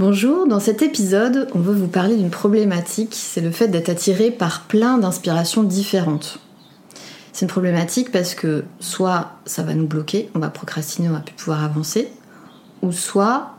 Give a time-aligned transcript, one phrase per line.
[0.00, 4.30] Bonjour, dans cet épisode, on veut vous parler d'une problématique, c'est le fait d'être attiré
[4.30, 6.38] par plein d'inspirations différentes.
[7.32, 11.18] C'est une problématique parce que soit ça va nous bloquer, on va procrastiner, on va
[11.18, 12.12] plus pouvoir avancer,
[12.82, 13.56] ou soit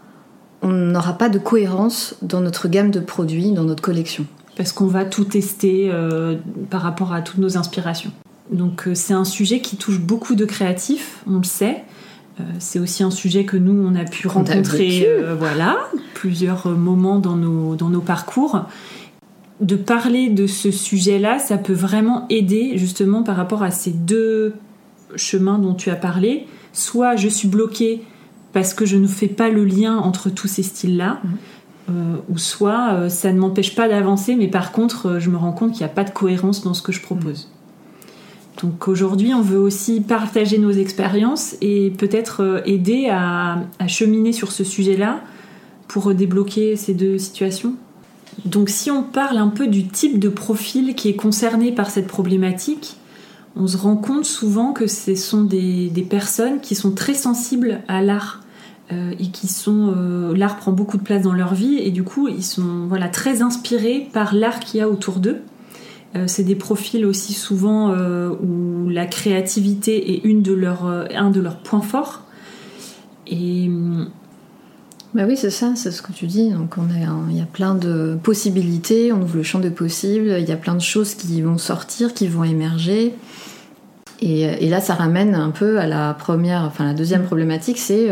[0.61, 4.25] on n'aura pas de cohérence dans notre gamme de produits, dans notre collection.
[4.55, 6.37] Parce qu'on va tout tester euh,
[6.69, 8.13] par rapport à toutes nos inspirations.
[8.49, 11.83] Donc euh, c'est un sujet qui touche beaucoup de créatifs, on le sait.
[12.39, 15.77] Euh, c'est aussi un sujet que nous, on a pu rencontrer euh, voilà,
[16.13, 18.65] plusieurs moments dans nos, dans nos parcours.
[19.59, 24.53] De parler de ce sujet-là, ça peut vraiment aider justement par rapport à ces deux
[25.15, 26.47] chemins dont tu as parlé.
[26.71, 28.03] Soit je suis bloquée
[28.53, 31.37] parce que je ne fais pas le lien entre tous ces styles-là, mhm.
[31.89, 35.73] euh, ou soit ça ne m'empêche pas d'avancer, mais par contre, je me rends compte
[35.73, 37.49] qu'il n'y a pas de cohérence dans ce que je propose.
[38.61, 44.51] Donc aujourd'hui, on veut aussi partager nos expériences et peut-être euh, aider à, cheminer sur
[44.51, 45.21] ce sujet-là
[45.87, 47.75] pour débloquer ces deux situations.
[48.45, 52.07] Donc si on parle un peu du type de profil qui est concerné par cette
[52.07, 52.97] problématique,
[53.55, 58.01] on se rend compte souvent que ce sont des, personnes qui sont très sensibles à
[58.01, 58.41] l'art
[58.91, 62.03] euh, et qui sont euh, l'art prend beaucoup de place dans leur vie et du
[62.03, 65.41] coup ils sont voilà très inspirés par l'art qu'il y a autour d'eux
[66.27, 71.29] c'est des profils aussi souvent euh, où la créativité est une de leurs, euh, un
[71.29, 72.23] de leurs points forts.
[73.27, 73.69] Et
[75.13, 76.49] bah oui, c'est ça, c'est ce que tu dis.
[76.49, 76.87] Donc on
[77.29, 80.57] il y a plein de possibilités, on ouvre le champ de possibles, il y a
[80.57, 83.13] plein de choses qui vont sortir, qui vont émerger.
[84.21, 88.09] Et, et là, ça ramène un peu à la première, enfin la deuxième problématique, c'est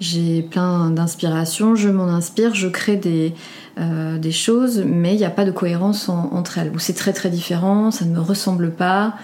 [0.00, 3.32] j'ai plein d'inspiration, je m'en inspire, je crée des,
[3.78, 6.72] euh, des choses, mais il n'y a pas de cohérence entre elles.
[6.74, 9.14] Ou c'est très très différent, ça ne me ressemble pas.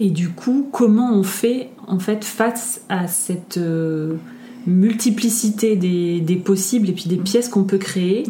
[0.00, 4.16] Et du coup, comment on fait en fait face à cette euh,
[4.66, 8.24] multiplicité des, possibles et puis des pièces qu'on peut créer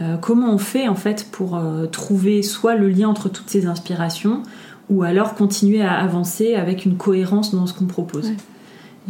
[0.00, 1.60] euh, Comment on fait en fait pour
[1.92, 4.42] trouver soit le lien entre toutes ces inspirations,
[4.90, 8.32] ou alors continuer à avancer avec une cohérence dans ce qu'on propose?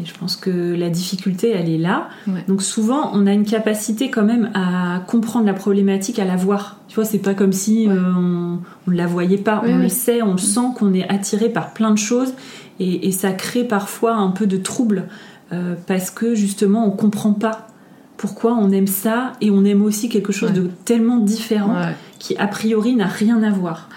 [0.01, 2.09] Et je pense que la difficulté, elle est là.
[2.49, 6.79] Donc souvent, on a une capacité quand même à comprendre la problématique, à la voir.
[6.89, 8.59] Tu vois, c'est pas comme si euh, on,
[8.91, 9.63] ne la voyait pas.
[9.65, 12.35] on le sait, on le sent qu'on est attiré par plein de choses,
[12.81, 15.05] et, ça crée parfois un peu de trouble
[15.53, 17.69] euh, parce que justement, on comprend pas
[18.17, 19.35] pourquoi on aime ça.
[19.41, 21.77] Et on aime aussi quelque chose de tellement différent
[22.19, 23.89] qui a priori n'a rien à voir.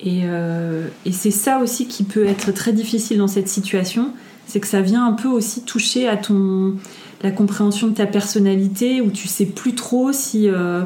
[0.00, 4.10] Et, euh, et c'est ça aussi qui peut être très difficile dans cette situation,
[4.46, 6.74] c'est que ça vient un peu aussi toucher à ton
[7.22, 10.82] la compréhension de ta personnalité où tu sais plus trop si euh,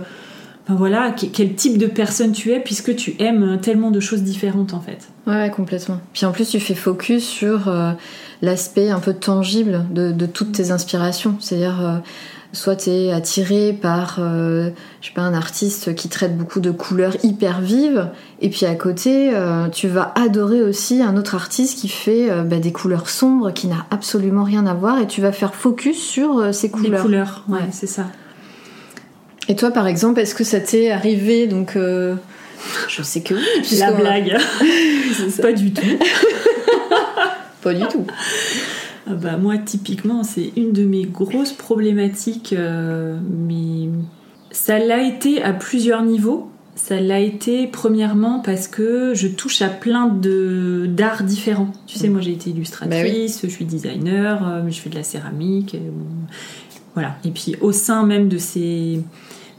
[0.68, 4.80] voilà quel type de personne tu es puisque tu aimes tellement de choses différentes en
[4.80, 5.08] fait.
[5.26, 6.00] Ouais, complètement.
[6.12, 7.92] Puis en plus tu fais focus sur euh,
[8.42, 11.98] l'aspect un peu tangible de, toutes tes inspirations, c'est-à-dire euh,
[12.52, 16.70] soit tu es attiré par euh, je sais pas un artiste qui traite beaucoup de
[16.70, 18.08] couleurs hyper vives
[18.40, 22.42] et puis à côté euh, tu vas adorer aussi un autre artiste qui fait euh,
[22.42, 26.00] bah, des couleurs sombres qui n'a absolument rien à voir et tu vas faire focus
[26.00, 26.92] sur ces couleurs.
[26.92, 28.06] Les couleurs, ouais, c'est ça.
[29.48, 31.76] Et toi par exemple, est-ce que ça t'est arrivé donc
[32.88, 33.78] je sais que oui.
[33.78, 34.36] La blague.
[35.40, 35.98] pas du tout.
[37.62, 38.06] pas du tout.
[39.06, 43.88] Ah bah, moi, typiquement, c'est une de mes grosses problématiques, euh, mais
[44.50, 46.50] ça l'a été à plusieurs niveaux.
[46.76, 51.72] Ça l'a été premièrement parce que je touche à plein de d'arts différents.
[51.86, 55.02] Tu sais, moi j'ai été illustratrice, bah je suis designer, euh, je fais de la
[55.02, 55.76] céramique,
[56.94, 57.16] voilà.
[57.24, 59.02] Et puis au sein même de ces,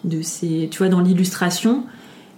[0.04, 1.84] de ces, tu vois, dans l'illustration,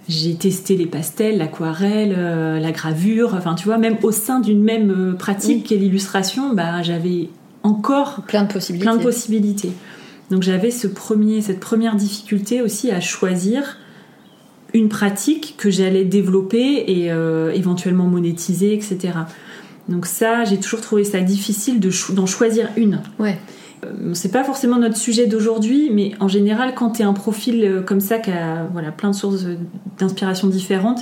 [0.08, 4.62] j'ai testé les pastels, l'aquarelle, euh, la gravure, enfin tu vois, même au sein d'une
[4.62, 7.30] même euh, pratique qu'est l'illustration, bah, j'avais
[7.62, 8.84] encore plein de possibilités.
[8.84, 9.72] Plein de possibilités.
[10.30, 13.78] Donc j'avais ce premier, cette première difficulté aussi à choisir
[14.74, 19.12] une pratique que j'allais développer et euh, éventuellement monétiser, etc.
[19.88, 21.80] Donc ça, j'ai toujours trouvé ça difficile
[22.10, 23.00] d'en choisir une.
[23.18, 23.38] Ouais.
[23.84, 27.64] Euh, c'est pas forcément notre sujet d'aujourd'hui, mais en général, quand tu es un profil
[27.64, 29.46] euh, comme ça qui a voilà, plein de sources
[29.98, 31.00] d'inspiration différentes,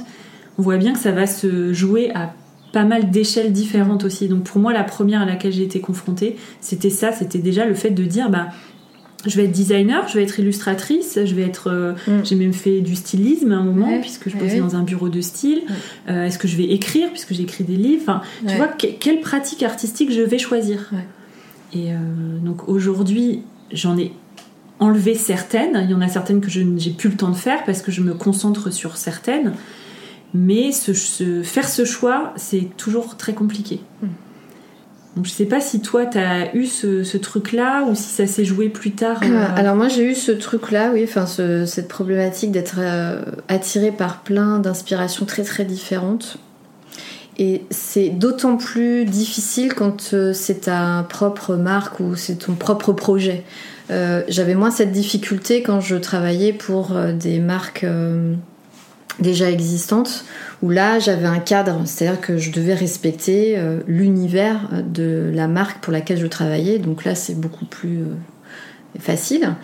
[0.58, 2.32] on voit bien que ça va se jouer à
[2.72, 4.28] pas mal d'échelles différentes aussi.
[4.28, 7.74] Donc pour moi, la première à laquelle j'ai été confrontée, c'était ça, c'était déjà le
[7.74, 8.48] fait de dire, bah,
[9.26, 11.68] je vais être designer, je vais être illustratrice, je vais être.
[11.68, 12.24] Euh, mm.
[12.24, 15.20] J'ai même fait du stylisme à un moment, puisque je bossais dans un bureau de
[15.20, 15.62] style.
[16.08, 18.02] Euh, est-ce que je vais écrire, puisque j'écris des livres?
[18.02, 20.90] Enfin, Tu vois, quelle pratique artistique je vais choisir?
[21.72, 21.96] Et euh,
[22.42, 23.42] donc aujourd'hui,
[23.72, 24.12] j'en ai
[24.78, 25.80] enlevé certaines.
[25.84, 27.92] Il y en a certaines que je n'ai plus le temps de faire parce que
[27.92, 29.54] je me concentre sur certaines.
[30.34, 30.92] Mais ce,
[31.42, 33.80] faire ce choix, c'est toujours très compliqué.
[34.02, 34.06] Mm.
[35.16, 38.46] Donc je sais pas si toi tu as eu ce, truc-là ou si ça s'est
[38.46, 39.20] joué plus tard.
[39.22, 39.46] Euh.
[39.56, 44.58] Alors moi j'ai eu ce truc-là, oui, enfin cette problématique d'être euh, attirée par plein
[44.58, 46.38] d'inspirations très très différentes.
[47.38, 52.92] Et c'est d'autant plus difficile quand euh, c'est ta propre marque ou c'est ton propre
[52.92, 53.44] projet.
[54.28, 57.84] J'avais moins cette difficulté quand je travaillais pour des marques
[59.20, 60.24] déjà existantes
[60.62, 65.82] où là j'avais un cadre, c'est-à-dire que je devais respecter euh, l'univers de la marque
[65.82, 69.54] pour laquelle je travaillais, donc là c'est beaucoup plus euh, facile.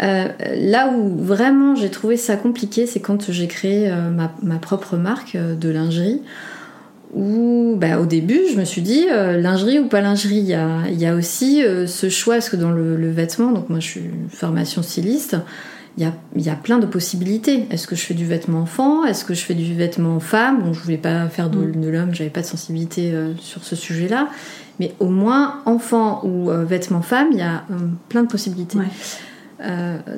[0.00, 3.92] Euh, là où vraiment j'ai trouvé ça compliqué, c'est quand j'ai créé
[4.42, 6.22] ma, propre marque de lingerie,
[7.14, 11.14] où bah, au début je me suis dit lingerie ou pas lingerie, il y a,
[11.14, 15.36] aussi ce choix, parce que dans le, le, vêtement, donc moi je suis formation styliste,
[15.98, 17.66] il y a, plein de possibilités.
[17.70, 19.04] Est-ce que je fais du vêtement enfant?
[19.04, 20.62] Est-ce que je fais du vêtement femme?
[20.62, 21.80] Bon, je voulais pas faire de, mm.
[21.80, 24.28] de l'homme, j'avais pas de sensibilité euh, sur ce sujet-là.
[24.78, 27.74] Mais au moins, enfant ou euh, vêtement femme, il y a euh,
[28.08, 28.78] plein de possibilités.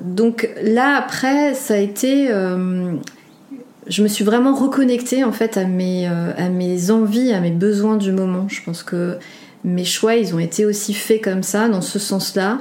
[0.03, 2.29] donc là, après, ça a été.
[3.91, 7.97] Je me suis vraiment reconnectée en fait à mes, à mes envies, à mes besoins
[7.97, 8.47] du moment.
[8.49, 9.19] Je pense que
[9.65, 12.59] mes choix, ils ont été aussi faits comme ça, dans ce sens-là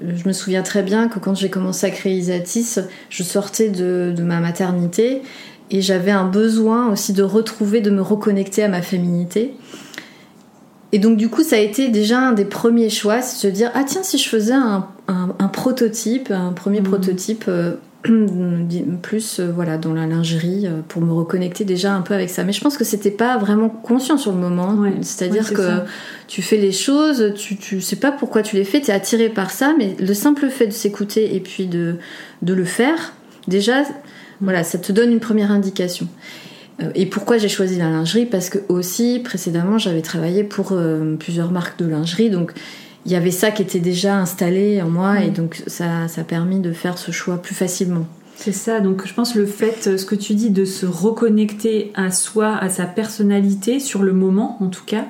[0.00, 4.14] je me souviens très bien que quand j'ai commencé à créer Isatis, je sortais de,
[4.22, 5.22] ma maternité
[5.70, 9.54] et j'avais un besoin aussi de retrouver, de me reconnecter à ma féminité.
[10.92, 13.56] Et donc du coup, ça a été déjà un des premiers choix, c'est de se
[13.56, 14.86] dire ah tiens si je faisais un,
[15.52, 16.84] prototype, un premier mmh.
[16.84, 17.76] prototype euh,
[19.02, 22.42] plus euh, voilà dans la lingerie euh, pour me reconnecter déjà un peu avec ça.
[22.44, 24.84] Mais je pense que c'était pas vraiment conscient sur le moment.
[25.02, 25.80] C'est-à-dire que
[26.26, 29.28] tu fais les choses tu, tu sais pas pourquoi tu les fais tu es attiré
[29.28, 31.96] par ça mais le simple fait de s'écouter et puis de,
[32.40, 33.12] de le faire
[33.48, 33.82] déjà
[34.40, 36.08] voilà ça te donne une première indication.
[36.82, 38.26] Euh, et pourquoi j'ai choisi la lingerie?
[38.26, 40.74] Parce que aussi précédemment j'avais travaillé pour
[41.18, 42.52] plusieurs marques de lingerie, donc
[43.04, 46.24] il y avait ça qui était déjà installé en moi et donc ça, ça a
[46.24, 48.06] permis de faire ce choix plus facilement.
[48.36, 52.10] C'est ça, donc je pense le fait, ce que tu dis, de se reconnecter à
[52.10, 55.06] soi, à sa personnalité, sur le moment en tout cas,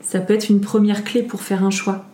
[0.00, 2.06] ça peut être une première clé pour faire un choix.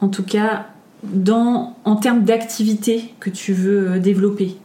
[0.00, 0.66] En tout cas,
[1.02, 4.56] dans, en termes d'activité que tu veux euh, développer.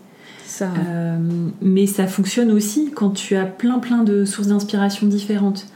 [0.46, 0.70] Ça.
[0.90, 1.18] Euh,
[1.62, 5.68] mais ça fonctionne aussi quand tu as plein plein de sources d'inspiration différentes.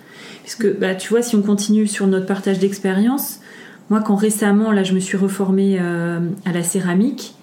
[0.43, 3.39] Puisque bah, tu vois, si on continue sur notre partage d'expérience,
[3.89, 7.33] moi, quand récemment, là, je me suis reformée euh, à la céramique,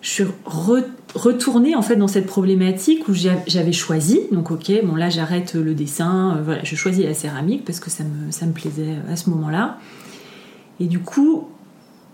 [0.00, 0.24] je suis
[1.14, 4.20] retournée en fait dans cette problématique où j'avais choisi.
[4.32, 6.36] Donc, ok, bon là, j'arrête le dessin.
[6.36, 9.30] Euh, voilà, je choisis la céramique parce que ça me, ça me plaisait à ce
[9.30, 9.78] moment-là.
[10.80, 11.48] Et du coup,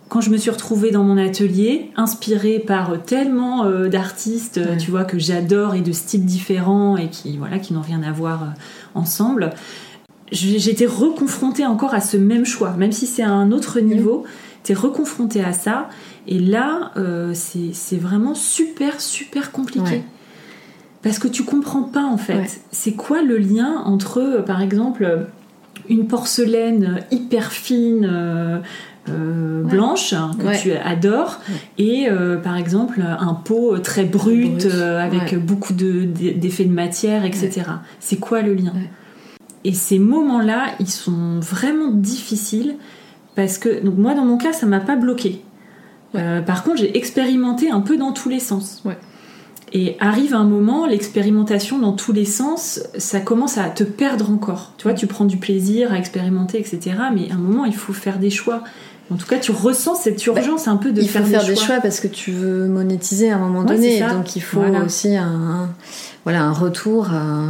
[0.08, 5.04] quand je me suis retrouvée dans mon atelier, inspirée par tellement euh, d'artistes, tu vois,
[5.04, 8.52] que j'adore et de styles différents et qui, voilà, qui n'ont rien à voir
[8.94, 9.50] ensemble,
[10.32, 14.24] j'étais reconfrontée encore à ce même choix, même si c'est à un autre niveau,
[14.62, 15.88] t'es reconfrontée à ça.
[16.26, 20.02] Et là, euh, c'est vraiment super, super compliqué.
[21.02, 22.60] Parce que tu comprends pas en fait.
[22.70, 25.26] C'est quoi le lien entre, euh, par exemple,
[25.88, 31.40] une porcelaine hyper fine, euh, blanche que tu adores
[31.76, 32.06] et
[32.44, 37.62] par exemple un pot très brut, avec beaucoup d'effets de, de, matière, etc.
[37.98, 38.72] C'est quoi le lien?
[39.64, 42.76] Et ces moments-là, ils sont vraiment difficiles
[43.36, 45.42] parce que, donc moi dans mon cas, ça m'a pas bloqué.
[46.14, 48.82] Euh, par contre, j'ai expérimenté un peu dans tous les sens.
[49.74, 54.74] Et arrive un moment, l'expérimentation dans tous les sens, ça commence à te perdre encore.
[54.76, 56.96] Tu vois, tu prends du plaisir à expérimenter, etc.
[57.14, 58.64] Mais à un moment, il faut faire des choix.
[59.10, 61.80] En tout cas, tu ressens cette urgence un peu de faire, des, faire des choix.
[61.80, 64.00] parce que tu veux monétiser à un moment donné.
[64.00, 65.70] Donc il faut aussi un,
[66.24, 67.10] voilà, un retour.
[67.10, 67.48] À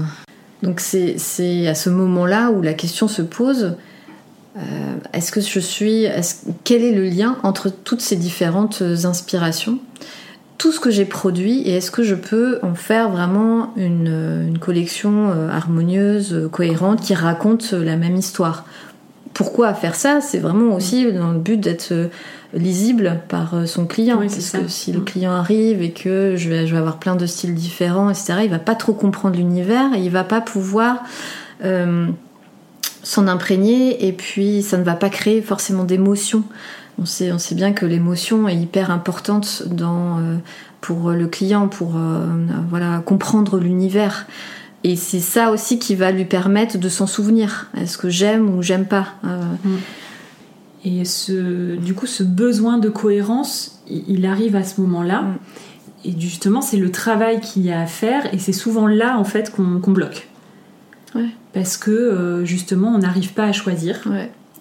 [0.63, 3.77] donc c'est à ce moment-là où la question se pose
[4.57, 4.61] euh,
[5.13, 6.07] est-ce que je suis
[6.65, 9.79] quel est le lien entre toutes ces différentes inspirations
[10.63, 15.33] tout ce que j'ai produit et est-ce que je peux en faire vraiment une, collection
[15.33, 18.65] euh, harmonieuse, cohérente, qui raconte la même histoire?
[19.35, 21.93] Pourquoi faire ça C'est vraiment aussi dans le but d'être
[22.55, 24.19] lisible par euh, son client.
[24.19, 25.05] parce que si le mm.
[25.05, 28.51] client arrive et que je vais, je vais, avoir plein de styles différents, etc., il
[28.51, 31.03] va pas trop comprendre l'univers et il va pas pouvoir
[31.65, 32.09] euh,
[33.03, 36.45] s'en imprégner et puis ça ne va pas créer forcément d'émotion
[37.01, 40.21] on sait, on sait bien que l'émotion est hyper importante dans,
[40.83, 41.95] pour le client, pour
[42.69, 44.27] voilà, comprendre l'univers.
[44.85, 47.71] Et c'est ça aussi qui va lui permettre de s'en souvenir.
[47.77, 49.77] Est-ce que j'aime ou j'aime pas mm.
[50.85, 55.23] Et ce, du coup, ce besoin de cohérence, il arrive à ce moment-là.
[55.23, 55.39] Mm.
[56.05, 59.25] Et justement, c'est le travail qu'il y a à faire, et c'est souvent là, en
[59.25, 60.29] fait, qu'on bloque.
[61.53, 64.09] Parce que, euh, justement, on n'arrive pas à choisir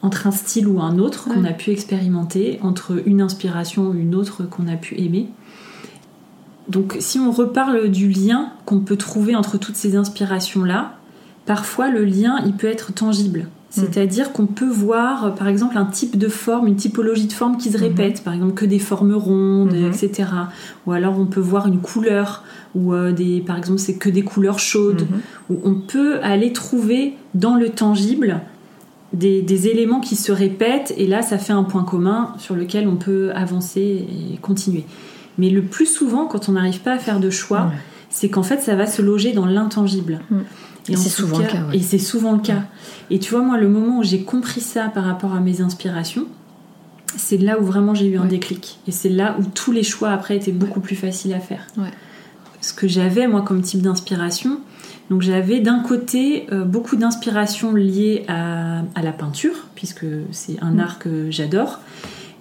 [0.01, 4.15] entre un style ou un autre qu'on a pu expérimenter, entre une inspiration ou une
[4.15, 5.29] autre qu'on a pu aimer.
[6.67, 10.93] Donc, si on reparle du lien qu'on peut trouver entre toutes ces inspirations-là,
[11.45, 13.39] parfois le lien, il peut être tangible.
[13.39, 13.45] Mm.
[13.69, 17.71] C'est-à-dire qu'on peut voir, par exemple, un type de forme, une typologie de forme qui
[17.71, 17.81] se mm-hmm.
[17.81, 20.05] répète, par exemple que des formes rondes, mm-hmm.
[20.05, 20.29] etc.
[20.85, 22.43] Ou alors on peut voir une couleur,
[22.75, 25.03] ou euh, des, par exemple c'est que des couleurs chaudes.
[25.03, 25.53] Mm-hmm.
[25.53, 28.41] Ou on peut aller trouver dans le tangible
[29.13, 32.95] des, éléments qui se répètent, et là ça fait un point commun sur lequel on
[32.95, 34.85] peut avancer et continuer.
[35.37, 37.71] Mais le plus souvent, quand on n'arrive pas à faire de choix,
[38.09, 40.19] c'est qu'en fait ça va se loger dans l'intangible.
[40.29, 40.39] Mm.
[40.89, 41.63] Et, c'est souvent le cas.
[41.73, 42.63] Et c'est souvent le cas.
[43.09, 46.25] Et tu vois, moi, le moment où j'ai compris ça par rapport à mes inspirations,
[47.17, 48.79] c'est là où vraiment j'ai eu un déclic.
[48.87, 51.67] Et c'est là où tous les choix après étaient beaucoup plus faciles à faire.
[52.61, 54.59] Ce que j'avais, moi, comme type d'inspiration,
[55.09, 60.79] donc j'avais d'un côté euh, beaucoup d'inspiration liée à, la peinture, puisque c'est un mm.
[60.79, 61.79] art que j'adore.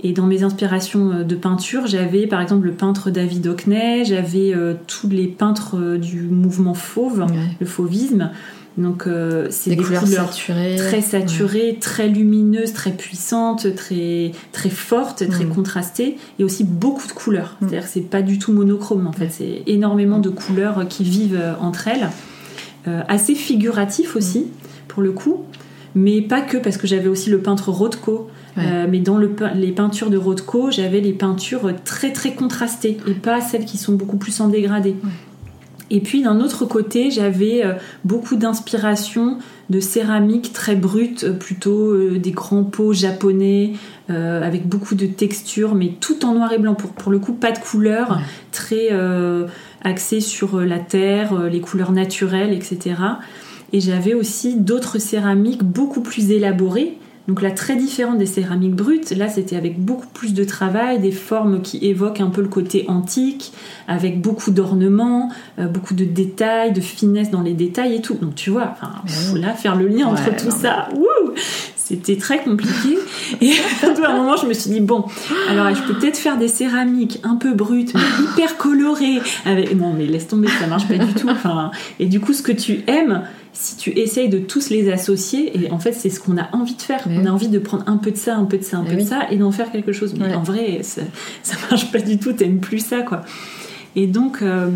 [0.03, 4.55] Et dans mes inspirations euh, de peinture, j'avais par exemple le peintre David Hockney, j'avais
[4.55, 7.27] euh, tous les peintres euh, du mouvement fauve,
[7.59, 8.31] le fauvisme.
[8.79, 9.07] Donc
[9.51, 10.77] c'est des, couleurs, saturées.
[10.77, 15.51] très saturées, très lumineuses, très puissantes, très très fortes, très mm.
[15.51, 17.57] contrastées, et aussi beaucoup de couleurs.
[17.61, 17.69] Mm.
[17.69, 21.43] C'est-à-dire que c'est pas du tout monochrome en fait, c'est énormément de couleurs qui vivent
[21.61, 22.09] entre elles.
[23.09, 24.49] assez figuratif aussi mm.
[24.89, 25.45] pour le coup,
[25.95, 30.11] mais pas que parce que j'avais aussi le peintre Rothko euh, mais dans les peintures
[30.11, 34.41] de Rothko, j'avais les peintures très très contrastées et pas celles qui sont beaucoup plus
[34.41, 34.97] en dégradé.
[35.93, 37.73] Et puis d'un autre côté, j'avais euh,
[38.05, 39.39] beaucoup d'inspiration
[39.71, 43.73] de céramique très brute, euh, plutôt des grands pots japonais
[44.09, 46.75] avec beaucoup de texture, mais tout en noir et blanc.
[46.75, 48.89] Pour, pour le coup, pas de couleur, très
[49.85, 52.97] axé sur la terre, les couleurs naturelles, etc.
[53.73, 59.11] Et j'avais aussi d'autres céramiques beaucoup plus élaborées, donc là, très différent des céramiques brutes,
[59.11, 62.87] là c'était avec beaucoup plus de travail, des formes qui évoquent un peu le côté
[62.89, 63.53] antique,
[63.87, 68.15] avec beaucoup d'ornements, euh, beaucoup de détails, de finesse dans les détails et tout.
[68.15, 68.93] Donc tu vois, enfin,
[69.39, 70.89] là, faire le lien entre tout ça,
[71.91, 72.99] c'était très compliqué.
[73.41, 75.05] Et à un moment, je me suis dit, bon,
[75.49, 79.21] alors je peux peut-être faire des céramiques un peu brutes, mais hyper colorées.
[79.45, 79.75] Avec...
[79.75, 81.29] Non, mais laisse tomber, ça marche pas du tout.
[81.29, 85.53] Enfin, et du coup, ce que tu aimes, si tu essayes de tous les associer,
[85.59, 87.85] et en fait c'est ce qu'on a envie de faire, on a envie de prendre
[87.89, 89.73] un peu de ça, un peu de ça, un peu de ça, et d'en faire
[89.73, 90.15] quelque chose.
[90.17, 91.03] Mais en vrai, ça,
[91.43, 93.23] ça, marche pas du tout, t'aimes plus ça, quoi.
[93.97, 94.71] Et donc, euh,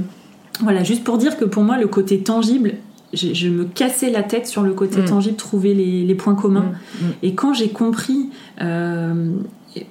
[0.61, 2.75] voilà, juste pour dire que pour moi, le côté tangible,
[3.14, 5.04] je, me cassais la tête sur le côté mm.
[5.06, 6.73] tangible, trouver les, points communs.
[7.00, 7.12] Mm, mm.
[7.23, 8.30] Et quand j'ai compris,
[8.61, 9.35] euh,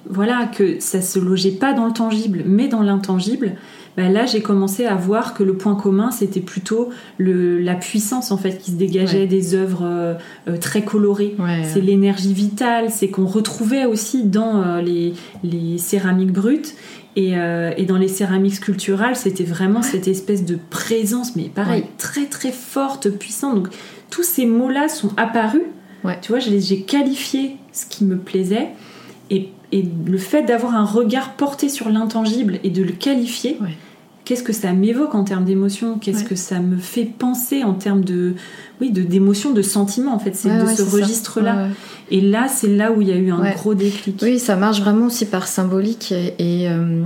[0.08, 3.56] voilà, que ça se logeait pas dans le tangible, mais dans l'intangible,
[3.96, 8.32] bah, là j'ai commencé à voir que le point commun c'était plutôt le, la puissance
[8.32, 10.14] en fait qui se dégageait des œuvres euh,
[10.48, 11.36] euh, très colorées.
[11.62, 15.14] C'est l'énergie vitale, c'est qu'on retrouvait aussi dans euh, les,
[15.44, 16.74] les, céramiques brutes
[17.16, 17.34] et,
[17.76, 22.50] et, dans les céramiques sculpturales, c'était vraiment cette espèce de présence, mais pareil, très très
[22.50, 23.54] forte, puissante.
[23.54, 23.68] Donc
[24.10, 25.62] tous ces mots-là sont apparus.
[26.22, 28.68] Tu vois, j'ai qualifié ce qui me plaisait.
[29.30, 33.58] Et, et le fait d'avoir un regard porté sur l'intangible et de le qualifier,
[34.24, 35.98] qu'est-ce que ça m'évoque en termes d'émotion?
[35.98, 38.34] Qu'est-ce que ça me fait penser en termes de
[38.80, 41.68] oui de d'émotion, de sentiment en fait C'est de ce registre-là.
[42.10, 44.20] Et là, c'est là où il y a eu un gros déclic.
[44.22, 47.04] Oui, ça marche vraiment aussi par symbolique et, euh,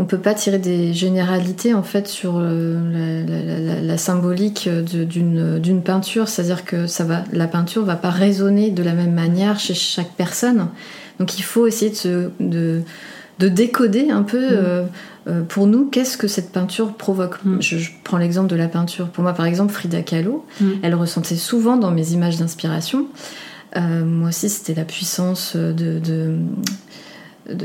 [0.00, 6.28] on peut pas tirer des généralités en fait sur euh, la, symbolique d'une d'une peinture.
[6.28, 10.12] C'est-à-dire que ça va, la peinture va pas résonner de la même manière chez chaque
[10.12, 10.68] personne.
[11.18, 12.82] Donc il faut essayer de, de,
[13.38, 14.40] de décoder un peu.
[14.40, 14.52] Mm.
[14.52, 14.84] Euh,
[15.28, 17.44] euh, pour nous, qu'est-ce que cette peinture provoque?
[17.44, 17.60] Mm.
[17.60, 19.08] je, prends l'exemple de la peinture.
[19.08, 20.70] Pour moi, par exemple, Frida Kahlo, mm.
[20.82, 23.06] elle ressentait souvent dans mes images d'inspiration.
[23.76, 26.38] Euh, moi aussi, c'était la puissance de,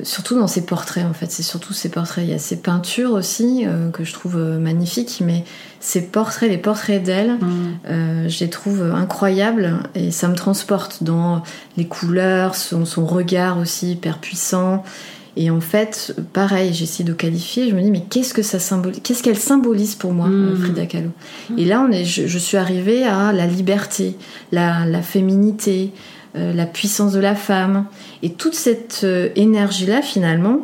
[0.04, 1.32] surtout dans ses portraits en fait.
[1.32, 2.26] C'est surtout ses portraits.
[2.26, 5.46] Il y a ses peintures aussi euh, que je trouve magnifiques, mais
[5.80, 8.28] ses portraits, les portraits d'elle, mm.
[8.28, 11.44] je les trouve incroyables et ça me transporte dans
[11.78, 14.84] les couleurs, son, son regard aussi hyper puissant.
[15.36, 17.70] Et en fait, pareil, j'essaie de qualifier.
[17.70, 20.56] Je me dis, mais qu'est-ce que ça symbolise Qu'est-ce qu'elle symbolise pour moi, hmm.
[20.58, 21.10] Frida Kahlo?
[21.50, 21.60] Hmm.
[21.60, 24.16] Et là, on est, je, suis arrivée à la liberté,
[24.52, 25.92] la, féminité,
[26.36, 27.86] la puissance de la femme.
[28.22, 30.60] Et toute cette énergie-là, finalement,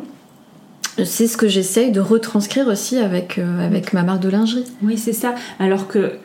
[1.04, 4.66] c'est ce que j'essaye de retranscrire aussi avec, avec ma marque de lingerie.
[4.82, 5.34] Oui, c'est ça.
[5.58, 6.18] Alors que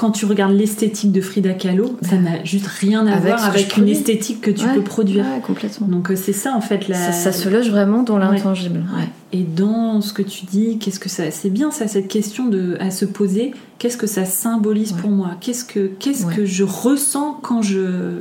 [0.00, 3.86] quand tu regardes l'esthétique de Frida Kahlo, ça n'a juste rien à voir avec une
[3.86, 5.26] esthétique que tu peux produire.
[5.46, 5.88] complètement.
[5.88, 6.88] Donc euh, c'est ça en fait.
[6.88, 7.12] La...
[7.12, 8.82] Ça, se loge vraiment dans l'intangible.
[9.34, 12.78] Et dans ce que tu dis, qu'est-ce que ça C'est bien ça, cette question de
[12.80, 13.52] à se poser.
[13.78, 15.32] Qu'est-ce que ça symbolise pour moi?
[15.38, 18.20] Qu'est-ce que qu'est-ce que je ressens quand je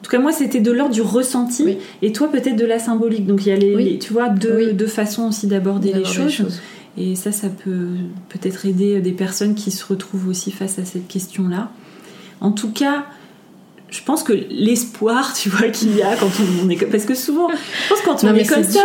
[0.00, 3.26] en tout cas, moi, c'était de l'ordre du ressenti, et toi, peut-être de la symbolique.
[3.26, 6.60] Donc, il y a les, tu vois, deux, deux façons aussi d'aborder les, choses.
[6.98, 7.90] Et ça, ça peut
[8.28, 11.70] peut-être aider des personnes qui se retrouvent aussi face à cette question-là.
[12.40, 13.06] En tout cas,
[13.90, 16.30] je pense que l'espoir, tu vois, qu'il y a quand
[16.62, 18.82] on est parce que souvent, je pense quand on est comme ça,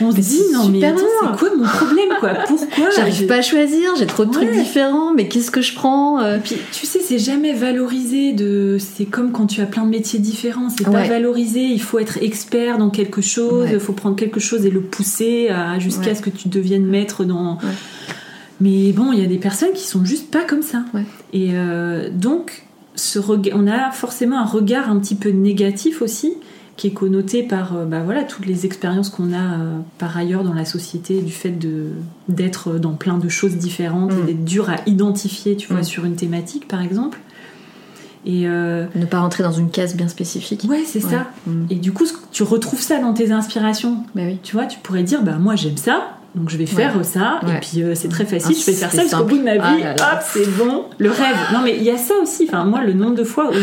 [0.00, 2.34] on se dit non mais c'est quoi mon problème quoi?
[2.46, 6.20] Pourquoi J'arrive pas à choisir, j'ai trop de trucs différents, mais qu'est-ce que je prends
[6.20, 6.38] euh?
[6.42, 8.76] Puis tu sais, c'est jamais valorisé de.
[8.78, 11.60] C'est comme quand tu as plein de métiers différents, c'est pas valorisé.
[11.60, 15.50] Il faut être expert dans quelque chose, il faut prendre quelque chose et le pousser
[15.78, 17.58] jusqu'à ce que tu deviennes maître dans.
[18.60, 20.84] Mais bon, il y a des personnes qui sont juste pas comme ça.
[21.32, 22.62] Et euh, donc
[23.52, 26.34] on a forcément un regard un petit peu négatif aussi,
[26.76, 30.42] qui est connoté par euh, bah voilà, toutes les expériences qu'on a euh, par ailleurs
[30.42, 31.54] dans la société, du fait
[32.28, 34.26] d'être dans plein de choses différentes et mm.
[34.26, 35.84] d'être dur à identifier, tu vois, mm.
[35.84, 37.20] sur une thématique par exemple.
[38.24, 40.64] Et euh, ne pas rentrer dans une case bien spécifique.
[40.68, 41.26] Ouais, c'est ça.
[41.46, 41.66] Mm.
[41.70, 44.04] Et du coup, tu retrouves ça dans tes inspirations.
[44.14, 44.38] Bah oui.
[44.42, 47.60] Tu vois, tu pourrais dire, bah moi j'aime ça, donc je vais faire ça, et
[47.60, 49.82] puis euh, c'est très facile, je vais faire ça jusqu'au bout de ma ah vie,
[49.82, 51.36] hop, c'est bon, le rêve.
[51.52, 53.54] Non mais il y a ça aussi, enfin moi le nombre de fois où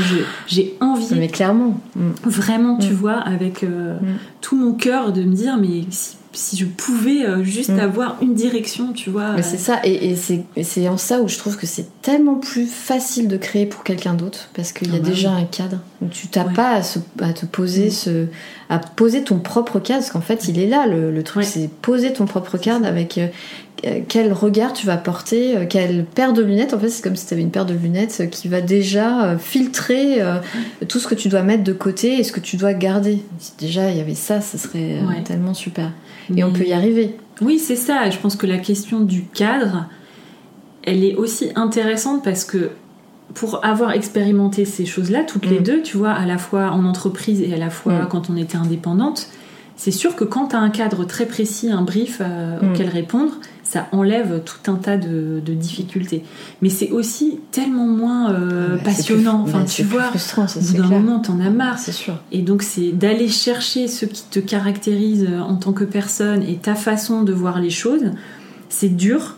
[0.48, 2.12] j'ai envie, mais clairement, mm.
[2.26, 2.96] vraiment tu mm.
[2.96, 4.18] vois, avec euh, mm.
[4.42, 7.80] tout mon cœur de me dire mais si si je pouvais euh, juste mm.
[7.80, 9.34] avoir une direction, tu vois.
[9.34, 10.16] Mais c'est ça, et,
[10.56, 13.84] et c'est en ça où je trouve que c'est tellement plus facile de créer pour
[13.84, 15.80] quelqu'un d'autre, parce qu'il y a ah bah déjà un cadre.
[16.12, 16.82] tu t'as pas
[17.22, 17.92] à, te poser mm.
[17.92, 18.26] ce,
[18.70, 20.86] à poser ton propre cadre, parce qu'en fait, il est là.
[20.86, 25.66] Le, truc, c'est poser ton propre cadre avec euh, quel regard tu vas porter, euh,
[25.68, 26.76] quelle paire de lunettes.
[26.76, 30.22] En fait, c'est comme si tu avais une paire de lunettes qui va déjà filtrer
[30.88, 33.24] tout ce que tu dois mettre de côté et ce que tu dois garder.
[33.39, 35.92] Si déjà il y avait ça, ça serait tellement super
[36.36, 37.15] et on peut y arriver.
[37.42, 38.10] Oui, c'est ça.
[38.10, 39.86] Je pense que la question du cadre,
[40.84, 42.72] elle est aussi intéressante parce que
[43.34, 45.63] pour avoir expérimenté ces choses-là, toutes les mm.
[45.63, 48.08] deux, tu vois, à la fois en entreprise et à la fois mm.
[48.10, 49.28] quand on était indépendante,
[49.76, 52.72] c'est sûr que quand tu as un cadre très précis, un brief euh, mm.
[52.72, 53.34] auquel répondre,
[53.69, 56.23] ça enlève tout un tas de, difficultés.
[56.63, 59.43] Mais c'est aussi tellement moins euh, passionnant.
[59.43, 60.12] enfin, tu vois,
[60.73, 61.77] d'un moment, t'en as marre.
[61.77, 62.15] C'est sûr.
[62.32, 66.73] Et donc, c'est d'aller chercher ce qui te caractérise en tant que personne et ta
[66.73, 68.05] façon de voir les choses.
[68.69, 69.38] C'est dur,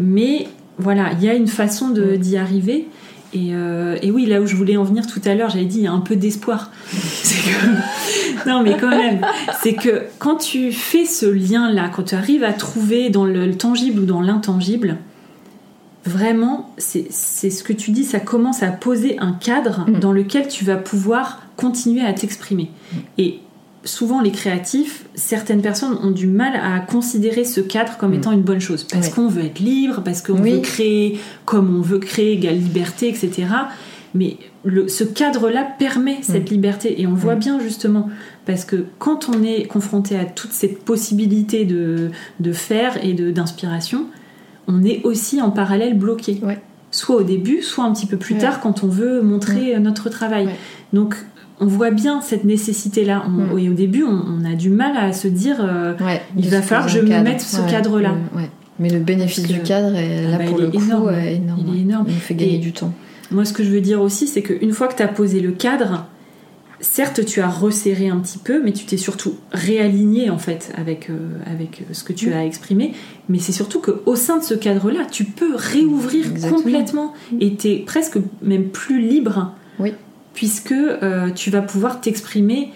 [0.00, 0.48] mais
[0.78, 2.88] voilà, il y a une façon d'y arriver.
[3.34, 5.84] Euh, et, oui, là où je voulais en venir tout à l'heure, j'avais dit il
[5.84, 6.70] y a un peu d'espoir.
[8.46, 9.24] non, mais quand même,
[9.62, 14.00] c'est que quand tu fais ce lien-là, quand tu arrives à trouver dans le, tangible
[14.00, 14.98] ou dans l'intangible,
[16.04, 20.00] vraiment, c'est ce que tu dis, ça commence à poser un cadre mm.
[20.00, 22.70] dans lequel tu vas pouvoir continuer à t'exprimer.
[23.18, 23.40] Et
[23.84, 28.18] souvent les créatifs, certaines personnes ont du mal à considérer ce cadre comme mm.
[28.18, 28.84] étant une bonne chose.
[28.84, 33.08] Parce qu'on veut être libre, parce qu'on veut créer comme on veut créer, égale liberté,
[33.08, 33.46] etc.
[34.14, 36.54] Mais ce cadre-là permet cette mm.
[36.54, 37.00] liberté.
[37.00, 37.40] Et on voit mm.
[37.40, 38.08] bien justement,
[38.46, 44.06] parce que quand on est confronté à toute cette possibilité de, de faire et d'inspiration,
[44.68, 46.40] on est aussi en parallèle bloqué.
[46.90, 50.50] Soit au début, soit un petit peu plus tard quand on veut montrer notre travail.
[50.92, 51.16] Donc
[51.62, 53.24] on voit bien cette nécessité-là.
[53.28, 53.58] Mm.
[53.58, 55.94] Et au début, on, a du mal à se dire euh,
[56.36, 58.16] il va falloir que je me mette ce cadre-là.
[58.78, 61.12] Mais le bénéfice du cadre est là ah bah, pour le coup énorme.
[61.14, 62.06] Il est énorme.
[62.08, 62.92] Il nous fait gagner du temps.
[63.30, 65.52] Moi, ce que je veux dire aussi, c'est qu'une fois que tu as posé le
[65.52, 66.06] cadre,
[66.80, 71.10] certes, tu as resserré un petit peu, mais tu t'es surtout réaligné en fait avec,
[71.10, 72.32] euh, avec ce que tu mm.
[72.32, 72.92] as exprimé.
[73.28, 77.76] Mais c'est surtout qu'au sein de ce cadre-là, tu peux réouvrir complètement et tu es
[77.78, 79.54] presque même plus libre.
[79.78, 79.92] Oui
[80.34, 82.72] puisque euh, tu vas pouvoir t'exprimer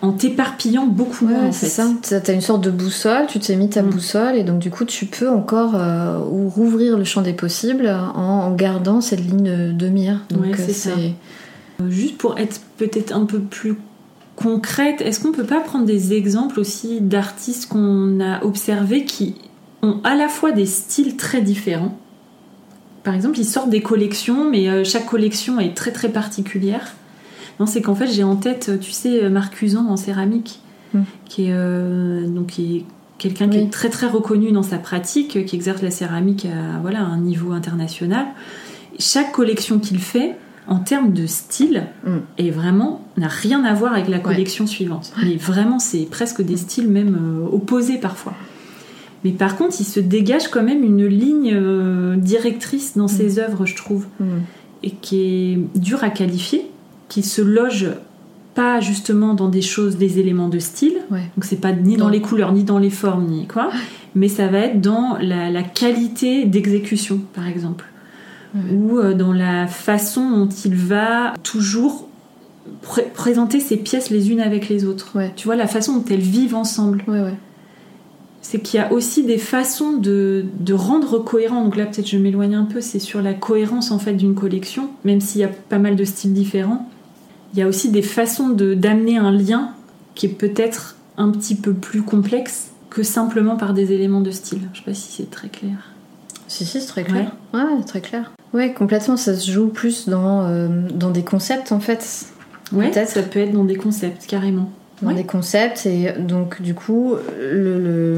[0.00, 1.50] en t'éparpillant beaucoup moins.
[1.50, 1.88] c'est ça.
[2.02, 3.90] Tu as une sorte de boussole, tu t'es mis ta mm.
[3.90, 8.54] boussole et donc du coup tu peux encore euh, rouvrir le champ des possibles en,
[8.54, 10.24] gardant cette ligne de mire.
[10.30, 10.90] Donc euh, c'est ça.
[11.88, 13.76] Juste pour être peut-être un peu plus
[14.36, 19.34] concrète, est-ce qu'on peut pas prendre des exemples aussi d'artistes qu'on a observés qui
[19.82, 21.98] ont à la fois des styles très différents
[23.08, 26.92] par exemple, ils sortent des collections, mais chaque collection est très très particulière.
[27.58, 30.60] Non, c'est qu'en fait, j'ai en tête, tu sais, Marc en céramique,
[30.92, 31.00] hmm.
[31.24, 32.84] qui est, euh, donc, qui est
[33.16, 37.00] quelqu'un qui est très très reconnu dans sa pratique, qui exerce la céramique à voilà,
[37.00, 38.26] un niveau international.
[38.98, 42.16] Chaque collection qu'il fait, en termes de style, Mm.
[42.36, 45.14] et vraiment n'a rien à voir avec la collection suivante.
[45.24, 48.34] Mais vraiment, c'est presque des styles même euh, opposés parfois.
[49.24, 53.66] Mais par contre, il se dégage quand même une ligne euh, directrice dans ses œuvres,
[53.66, 54.24] je trouve, Mm.
[54.84, 56.66] et qui est dure à qualifier,
[57.08, 57.88] qui se loge
[58.54, 60.96] pas justement dans des choses, des éléments de style.
[61.10, 61.22] Ouais.
[61.36, 62.10] Donc c'est pas ni dans Non.
[62.10, 63.70] les couleurs, ni dans les formes, ni quoi.
[64.14, 67.84] Mais ça va être dans la, la qualité d'exécution, par exemple.
[68.54, 68.72] Ouais.
[68.74, 72.08] Ou euh, dans la façon dont il va toujours
[72.82, 75.12] pré- présenter ses pièces les unes avec les autres.
[75.16, 75.32] Ouais.
[75.36, 77.04] Tu vois, la façon dont elles vivent ensemble.
[77.06, 77.34] Ouais, ouais.
[78.40, 81.64] C'est qu'il y a aussi des façons de, de rendre cohérent.
[81.64, 84.90] Donc là, peut-être je m'éloigne un peu, c'est sur la cohérence en fait d'une collection,
[85.04, 86.88] même s'il y a pas mal de styles différents.
[87.52, 89.70] Il y a aussi des façons de d'amener un lien
[90.14, 94.60] qui est peut-être un petit peu plus complexe que simplement par des éléments de style.
[94.72, 95.92] Je sais pas si c'est très clair.
[96.46, 97.32] Si, si, c'est très clair.
[97.52, 98.32] Ouais, très clair.
[98.54, 99.18] Ouais, complètement.
[99.18, 102.26] Ça se joue plus dans, euh, dans des concepts, en fait.
[102.72, 103.10] Ouais, Peut-être.
[103.10, 104.70] ça peut être dans des concepts carrément.
[105.02, 105.86] Dans des concepts.
[105.86, 107.14] Et donc, du coup,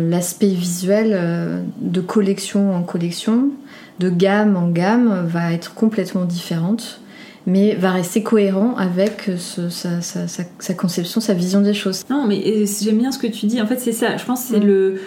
[0.09, 3.49] l'aspect visuel euh, de collection en collection,
[3.99, 7.01] de gamme en gamme, va être complètement différente.
[7.47, 12.05] Mais va rester cohérent avec ce- sa, sa- sa- sa conception, sa vision des choses.
[12.11, 13.61] Non, mais euh, j'aime bien ce que tu dis.
[13.63, 14.19] En fait, c'est ça.
[14.19, 14.67] Je pense que c'est Mm.
[14.67, 15.01] le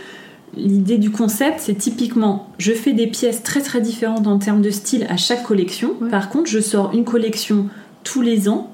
[0.55, 4.69] l'idée du concept, c'est typiquement, je fais des pièces très très différentes en termes de
[4.69, 5.91] style à chaque collection.
[5.99, 6.09] Ouais.
[6.09, 7.69] Par contre, je sors une collection
[8.03, 8.69] tous les ans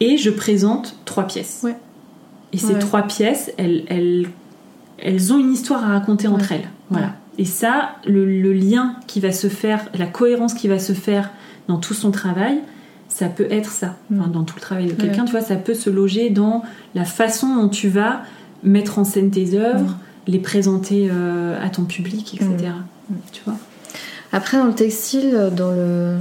[0.00, 1.60] et je présente trois pièces.
[1.62, 1.76] Ouais.
[2.52, 2.78] Et ces Ouais.
[2.78, 4.28] trois pièces, elles, elles,
[4.98, 6.68] elles ont une histoire à raconter entre elles.
[6.90, 7.14] Voilà.
[7.38, 11.30] Et ça, le, le lien qui va se faire, la cohérence qui va se faire
[11.68, 12.58] dans tout son travail,
[13.08, 13.96] ça peut être ça.
[14.12, 14.32] Enfin, Mm.
[14.32, 16.62] dans tout le travail de quelqu'un, tu vois, ça peut se loger dans
[16.94, 18.22] la façon dont tu vas
[18.62, 19.96] mettre en scène tes œuvres, Mm.
[20.28, 22.72] les présenter euh, à ton public, etc.
[23.32, 23.54] Tu vois
[24.32, 26.16] Après, dans le textile, dans le...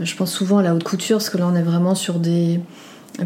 [0.00, 2.60] je pense souvent à la haute couture, parce que là, on est vraiment sur des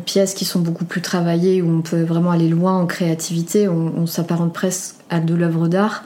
[0.05, 4.07] pièces qui sont beaucoup plus travaillées, où on peut vraiment aller loin en créativité, on,
[4.07, 6.05] s'apparente presque à de l'œuvre d'art.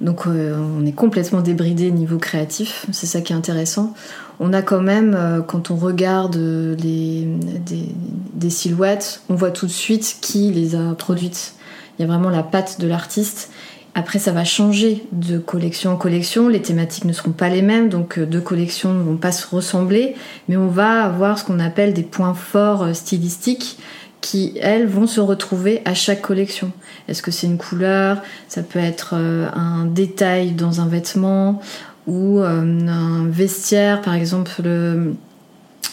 [0.00, 3.94] Donc, euh, on est complètement débridé niveau créatif, c'est ça qui est intéressant.
[4.40, 7.26] On a quand même, euh, quand on regarde euh, les,
[7.64, 7.88] des,
[8.34, 11.54] des silhouettes, on voit tout de suite qui les a produites.
[11.98, 13.50] Il y a vraiment la patte de l'artiste.
[13.94, 16.48] Après, ça va changer de collection en collection.
[16.48, 19.46] Les thématiques ne seront pas les mêmes, donc euh, deux collections ne vont pas se
[19.46, 20.14] ressembler,
[20.48, 23.78] mais on va avoir ce qu'on appelle des points forts euh, stylistiques
[24.22, 26.72] qui, elles, vont se retrouver à chaque collection.
[27.08, 28.22] Est-ce que c'est une couleur?
[28.48, 31.60] Ça peut être euh, un détail dans un vêtement
[32.06, 34.50] ou un vestiaire, par exemple.
[34.64, 35.14] Le...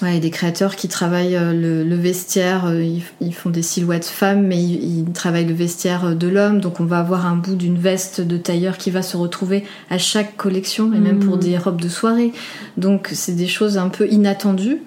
[0.02, 4.06] Ouais, des créateurs qui travaillent euh, le, le vestiaire, euh, ils, ils font des silhouettes
[4.06, 7.36] femmes, mais ils, ils travaillent le vestiaire euh, de l'homme, donc on va avoir un
[7.36, 11.36] bout d'une veste de tailleur qui va se retrouver à chaque collection, et même pour
[11.38, 12.32] des robes de soirée.
[12.78, 14.78] Donc c'est des choses un peu inattendues,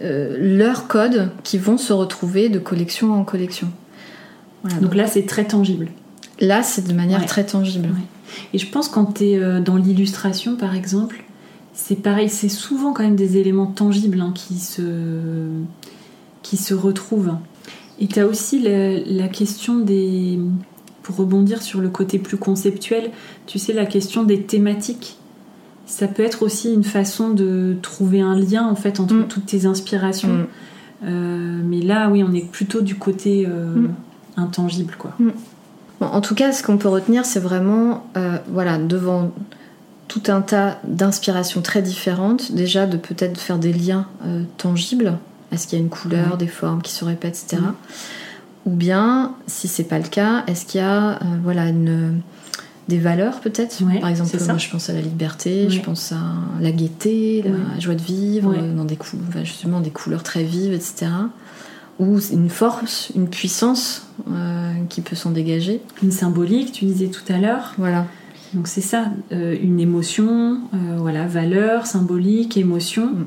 [0.00, 3.68] euh, leurs codes qui vont se retrouver de collection en collection.
[4.62, 5.88] Voilà, Donc là, c'est très tangible.
[6.40, 7.26] là, c'est de manière Ouais.
[7.26, 7.88] très tangible.
[7.88, 8.38] Ouais.
[8.52, 11.23] Et je pense quand tu es dans l'illustration, par exemple,
[11.74, 14.82] c'est pareil, c'est souvent quand même des éléments tangibles hein, qui, se,
[16.42, 17.34] qui se retrouvent.
[18.00, 20.38] Et tu as aussi la, la question des...
[21.02, 23.10] Pour rebondir sur le côté plus conceptuel,
[23.46, 25.18] tu sais, la question des thématiques.
[25.84, 29.28] Ça peut être aussi une façon de trouver un lien en fait entre Mm.
[29.28, 30.28] toutes tes inspirations.
[30.32, 30.46] Mm.
[31.04, 33.94] Euh, mais là, oui, on est plutôt du côté euh, Mm.
[34.38, 35.12] intangible, quoi.
[36.00, 39.30] Bon, en tout cas, ce qu'on peut retenir, c'est vraiment, euh, voilà, devant
[40.08, 45.18] tout un tas d'inspirations très différentes, déjà de peut-être faire des liens euh, tangibles.
[45.52, 46.36] Est-ce qu'il y a une couleur, Ouais.
[46.38, 47.62] des formes qui se répètent, etc.
[48.66, 52.20] Ou bien, si c'est pas le cas, est-ce qu'il y a, euh, voilà, une,
[52.88, 53.82] des valeurs peut-être?
[53.84, 56.20] Ouais, Par exemple, moi, je pense à la liberté, je pense à
[56.60, 60.72] la gaieté, la joie de vivre, euh, dans des enfin, justement des couleurs très vives,
[60.72, 61.06] etc.
[62.00, 65.80] Ou une force, une puissance euh, qui peut s'en dégager.
[66.02, 67.74] Une symbolique, tu disais tout à l'heure.
[67.78, 68.06] Voilà.
[68.54, 73.06] Donc c'est ça, euh, une émotion, euh, voilà, valeur, symbolique, émotion.
[73.06, 73.26] Mm.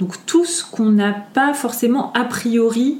[0.00, 2.98] Donc tout ce qu'on n'a pas forcément a priori,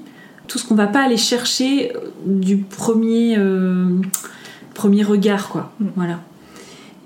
[0.49, 3.89] tout ce qu'on va pas aller chercher euh, du premier, euh,
[4.75, 5.73] premier regard, quoi.
[5.81, 5.87] Mm.
[5.97, 6.21] Voilà.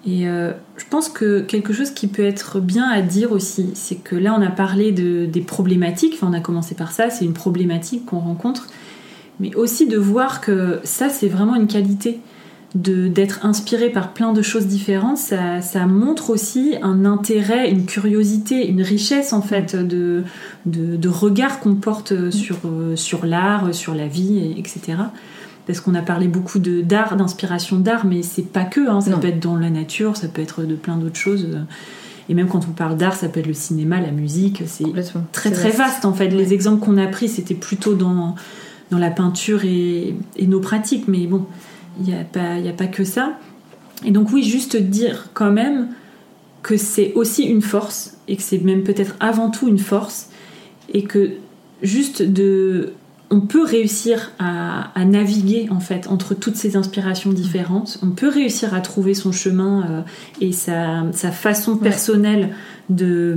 [0.08, 4.14] Et je pense que quelque chose qui peut être bien à dire aussi, c'est que
[4.14, 7.32] là on a parlé de, des problématiques, enfin on a commencé par ça, c'est une
[7.32, 8.68] problématique qu'on rencontre,
[9.40, 12.20] mais aussi de voir que ça c'est vraiment une qualité
[12.82, 18.68] d'être inspiré par plein de choses différentes, ça, ça montre aussi un intérêt, une curiosité,
[18.68, 20.22] une richesse en fait de,
[20.66, 22.58] de, de regard qu'on porte sur,
[22.94, 24.80] sur l'art, sur la vie, et- etc.
[25.66, 29.10] Parce qu'on a parlé beaucoup de d'art, d'inspiration d'art, mais c'est pas que, hein, ça
[29.10, 29.18] Non.
[29.20, 31.48] peut être dans la nature, ça peut être de plein d'autres choses.
[32.28, 34.84] Et même quand on parle d'art, ça peut être le cinéma, la musique, c'est
[35.32, 36.04] très très vaste.
[36.04, 36.28] en fait.
[36.28, 38.34] Les exemples qu'on a pris, c'était plutôt dans,
[38.90, 40.14] dans la peinture et,
[40.46, 41.46] nos pratiques, mais bon,
[41.98, 43.38] il n'y a, pas, a pas que ça.
[44.04, 45.88] Et donc oui, juste dire quand même
[46.62, 50.30] que c'est aussi une force, et que c'est même peut-être avant tout une force,
[50.92, 51.32] et que
[51.82, 52.92] juste de
[53.30, 57.98] on peut réussir à, naviguer en fait entre toutes ces inspirations différentes.
[58.02, 60.02] On peut réussir à trouver son chemin euh,
[60.40, 62.50] et sa, façon personnelle
[62.88, 63.36] de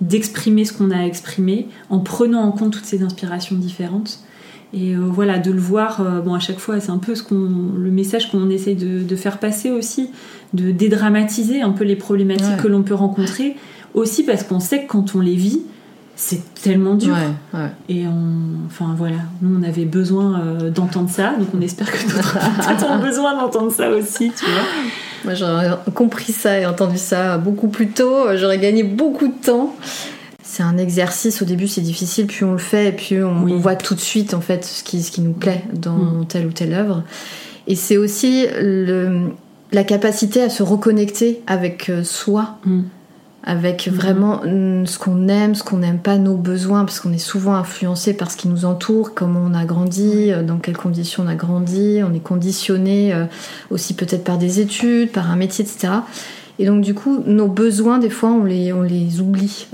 [0.00, 4.20] d'exprimer ce qu'on a exprimé en prenant en compte toutes ces inspirations différentes.
[4.76, 7.22] Et euh, voilà, de le voir, euh, bon à chaque fois, c'est un peu ce
[7.22, 10.10] qu'on, le message qu'on essaie de, faire passer aussi,
[10.52, 13.56] de dédramatiser un peu les problématiques que l'on peut rencontrer,
[13.94, 15.62] aussi parce qu'on sait que quand on les vit,
[16.14, 17.16] c'est tellement dur.
[17.88, 22.06] Et on, enfin voilà, nous on avait besoin euh, d'entendre ça, donc on espère que
[22.10, 22.38] d'autres
[22.90, 24.62] ont besoin d'entendre ça aussi, tu vois.
[25.24, 29.74] Moi j'aurais compris ça et entendu ça beaucoup plus tôt, j'aurais gagné beaucoup de temps.
[30.48, 33.74] C'est un exercice, au début c'est difficile, puis on le fait, et puis on, voit
[33.74, 36.26] tout de suite en fait ce qui, ce qui nous plaît dans mm.
[36.28, 37.02] telle ou telle œuvre.
[37.66, 39.30] Et c'est aussi le,
[39.72, 42.58] la capacité à se reconnecter avec euh, soi.
[42.64, 42.82] Mm
[43.46, 43.94] avec mhm.
[43.94, 47.54] vraiment mm, ce qu'on aime, ce qu'on n'aime pas, nos besoins, parce qu'on est souvent
[47.54, 51.28] influencé par ce qui nous entoure, comment on a grandi, euh, dans quelles conditions on
[51.28, 53.24] a grandi, on est conditionné euh,
[53.70, 55.92] aussi peut-être par des études, par un métier, etc.
[56.58, 59.66] Et donc du coup, nos besoins, des fois, on les, on les oublie.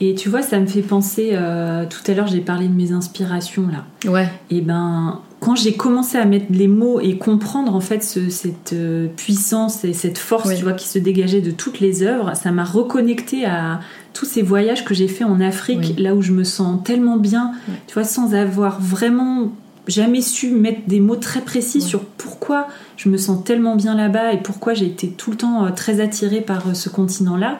[0.00, 2.92] Et tu vois, ça me fait penser, euh, tout à l'heure j'ai parlé de mes
[2.92, 4.10] inspirations là.
[4.10, 4.28] Ouais.
[4.50, 9.08] Et ben, quand j'ai commencé à mettre les mots et comprendre en fait cette euh,
[9.16, 12.64] puissance et cette force tu vois, qui se dégageait de toutes les œuvres, ça m'a
[12.64, 13.80] reconnecté à
[14.14, 17.52] tous ces voyages que j'ai fait en Afrique, là où je me sens tellement bien,
[17.86, 19.52] tu vois, sans avoir vraiment
[19.88, 24.32] jamais su mettre des mots très précis sur pourquoi je me sens tellement bien là-bas
[24.32, 27.58] et pourquoi j'ai été tout le temps euh, très attirée par ce continent-là.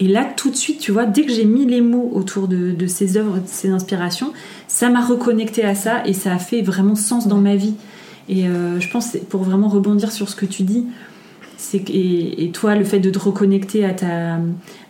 [0.00, 2.86] Et là, tout de suite, tu vois, dès que j'ai mis les mots autour de,
[2.86, 4.32] ces œuvres, de ces inspirations,
[4.68, 7.74] ça m'a reconnecté à ça et ça a fait vraiment sens dans ma vie.
[8.28, 10.86] Et euh, je pense, pour vraiment rebondir sur ce que tu dis,
[11.56, 14.38] c'est et, et, toi, le fait de te reconnecter à ta,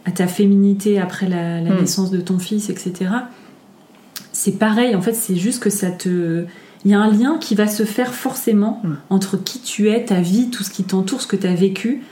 [0.05, 1.81] à ta féminité après la, mm.
[1.81, 3.11] naissance de ton fils, etc.,
[4.33, 4.95] c'est pareil.
[4.95, 6.45] En fait, c'est juste que ça te.
[6.85, 8.95] Il y a un lien qui va se faire forcément mm.
[9.11, 12.03] entre qui tu es, ta vie, tout ce qui t'entoure, ce que tu as vécu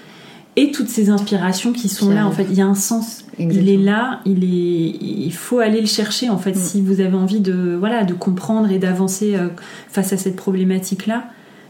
[0.57, 2.47] et toutes ces inspirations qui sont là en fait.
[2.51, 3.25] Il y a un sens.
[3.39, 6.53] Il est là il est il faut aller le chercher en fait.
[6.53, 6.61] Mm.
[6.61, 9.49] si vous avez envie de voilà de comprendre et d'avancer euh,
[9.89, 11.25] face à cette problématique là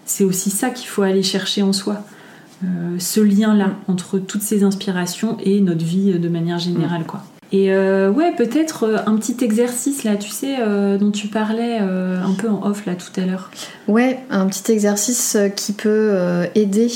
[0.04, 2.04] c'est aussi ça qu'il faut aller chercher en soi.
[2.64, 3.76] Euh, ce lien là mm.
[3.88, 8.84] entre toutes ces inspirations et notre vie de manière générale quoi et euh, ouais, peut-être
[8.84, 12.86] euh, un petit exercice là, tu sais, euh, dont tu parlais un peu en off
[12.86, 13.50] là tout à l'heure.
[13.86, 16.16] Ouais, un petit exercice qui peut
[16.54, 16.88] aider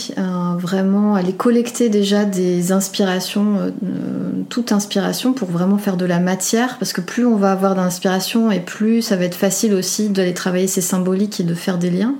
[0.58, 3.72] vraiment à aller collecter déjà des inspirations,
[4.48, 8.50] toute inspiration pour vraiment faire de la matière, parce que plus on va avoir d'inspiration
[8.50, 11.90] et plus ça va être facile aussi d'aller travailler ces symboliques et de faire des
[11.90, 12.14] liens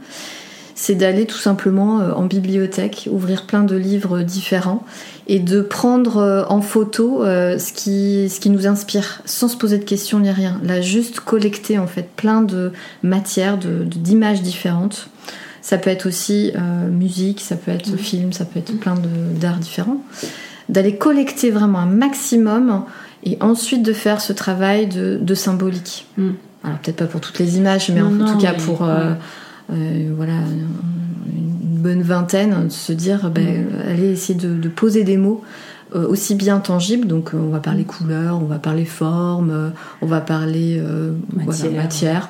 [0.76, 4.82] c'est d'aller tout simplement en bibliothèque, ouvrir plein de livres différents
[5.30, 9.56] et de prendre euh, en photo euh, ce, qui, ce qui nous inspire, sans se
[9.56, 10.60] poser de questions ni rien.
[10.64, 12.72] Là, juste collecter en fait plein de
[13.04, 15.08] matières, d'images différentes.
[15.62, 18.96] Ça peut être aussi euh, musique, ça peut être film, ça peut être plein
[19.40, 19.98] d'arts différents.
[20.68, 22.82] D'aller collecter vraiment un maximum
[23.22, 26.08] et ensuite de faire ce travail de, symbolique.
[26.16, 26.30] Mm.
[26.64, 28.84] Alors peut-être pas pour toutes les images, mais en tout cas pour
[30.16, 30.35] voilà
[31.80, 33.88] bonne vingtaine, de se dire, ben, mm.
[33.88, 35.42] aller essayer de, poser des mots
[35.94, 37.09] euh, aussi bien tangibles.
[37.09, 39.70] Donc, euh, on va parler couleur, on va parler forme, euh,
[40.02, 40.80] on va parler
[41.74, 42.28] matière.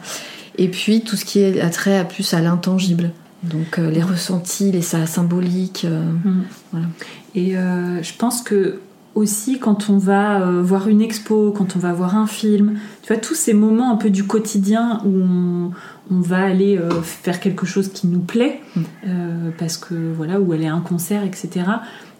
[0.56, 3.10] Et puis, tout ce qui est attrait à plus à l'intangible.
[3.42, 5.86] Donc, les ressentis, les symboliques.
[5.86, 6.42] Mm.
[6.72, 6.86] Voilà.
[7.34, 8.80] Et je pense que
[9.14, 13.20] aussi quand on va voir une expo, quand on va voir un film, tu vois,
[13.20, 15.70] tous ces moments un peu du quotidien où on,
[16.10, 18.82] on va aller euh, faire quelque chose qui nous plaît, mm.
[19.06, 21.66] euh, parce que voilà, ou aller à un concert, etc.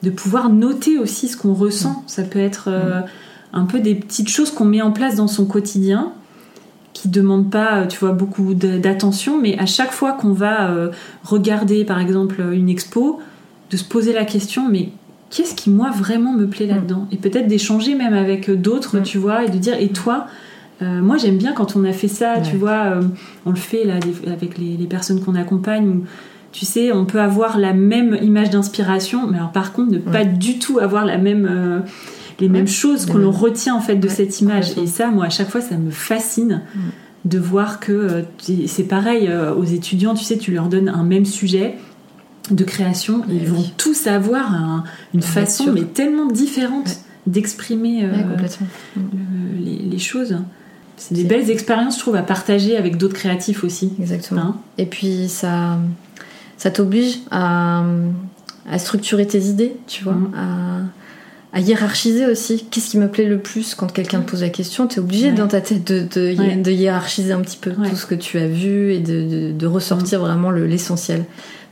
[0.02, 1.90] De pouvoir noter aussi ce qu'on ressent.
[1.90, 2.02] Mm.
[2.06, 3.04] Ça peut être euh, mm.
[3.54, 6.12] un peu des petites choses qu'on met en place dans son quotidien,
[6.92, 10.90] qui demandent pas, tu vois, beaucoup d'attention, mais à chaque fois qu'on va
[11.22, 13.20] regarder, par exemple, une expo,
[13.70, 14.90] de se poser la question, mais
[15.30, 19.44] qu'est-ce qui moi vraiment me plaît là-dedans Et peut-être d'échanger même avec d'autres, tu vois,
[19.44, 20.26] et de dire, et toi
[20.82, 23.02] euh, moi, j'aime bien quand on a fait ça, tu vois, euh,
[23.44, 23.94] on le fait là
[24.26, 26.00] avec les, personnes qu'on accompagne.
[26.52, 30.24] tu sais, on peut avoir la même image d'inspiration, mais alors par contre, ne pas
[30.24, 31.80] du tout avoir la même, euh,
[32.40, 34.78] les mêmes choses que l'on retient en fait de cette image.
[34.78, 36.62] Et ça, moi, à chaque fois, ça me fascine
[37.26, 38.24] de voir que
[38.66, 40.14] c'est pareil aux étudiants.
[40.14, 41.76] Tu sais, tu leur donnes un même sujet
[42.50, 48.08] de création, ils vont tous avoir une façon mais tellement différente d'exprimer
[49.58, 50.36] les, choses.
[50.96, 53.92] C'est des belles expériences, je trouve, à partager avec d'autres créatifs aussi.
[54.00, 54.40] Exactement.
[54.40, 55.78] Hein et puis ça,
[56.56, 57.84] ça t'oblige à,
[58.68, 60.32] à, structurer tes idées, tu vois, mm.
[60.34, 62.66] à, à, hiérarchiser aussi.
[62.70, 64.86] Qu'est-ce qui me plaît le plus quand quelqu'un te pose la question?
[64.86, 68.14] Tu es obligé dans ta tête de, de, hiérarchiser un petit peu tout ce que
[68.14, 70.22] tu as vu et de, de ressortir mm.
[70.22, 71.24] vraiment l'essentiel.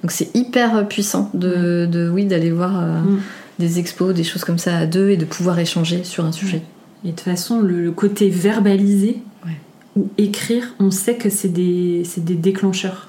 [0.03, 3.21] Donc c'est hyper puissant de, de oui d'aller voir euh, mm.
[3.59, 6.63] des expos, des choses comme ça à deux et de pouvoir échanger sur un sujet.
[7.05, 9.19] Et de toute façon, le, côté verbalisé
[9.97, 13.09] ou écrire, on sait que c'est des, des, déclencheurs.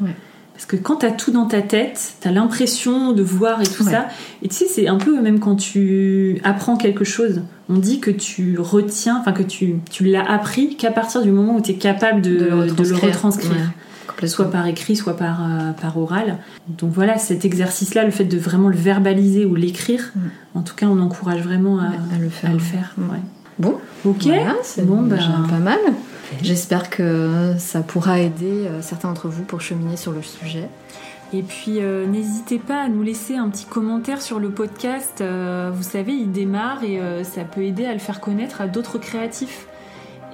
[0.54, 3.66] Parce que quand tu as tout dans ta tête, tu as l'impression de voir et
[3.66, 4.08] tout ça.
[4.42, 7.42] Et tu sais, c'est un peu même quand tu apprends quelque chose.
[7.70, 11.56] On dit que tu retiens, enfin que tu, tu l'as appris qu'à partir du moment
[11.56, 13.72] où tu es capable de, le retranscrire.
[14.28, 16.38] Soit par écrit, soit par, euh, par oral.
[16.68, 20.14] Donc voilà, cet exercice-là, le fait de vraiment le verbaliser ou l'écrire,
[20.56, 22.50] en tout cas, on encourage vraiment à, le faire.
[22.50, 22.96] À le faire
[23.60, 24.30] Bon, ok,
[24.64, 25.20] c'est bon, ben,
[25.50, 25.80] pas mal.
[26.42, 30.70] J'espère que ça pourra aider euh, certains d'entre vous pour cheminer sur le sujet.
[31.34, 35.22] Et puis euh, n'hésitez pas à nous laisser un petit commentaire sur le podcast.
[35.22, 38.98] Euh, vous savez, il démarre et ça peut aider à le faire connaître à d'autres
[38.98, 39.68] créatifs.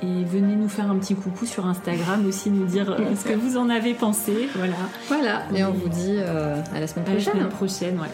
[0.03, 3.57] Et venez nous faire un petit coucou sur Instagram aussi, nous dire ce que vous
[3.57, 4.49] en avez pensé.
[4.55, 4.75] Voilà.
[5.07, 5.43] Voilà.
[5.55, 7.07] Et on vous dit à la semaine prochaine.
[7.07, 8.09] À la semaine prochaine, ouais.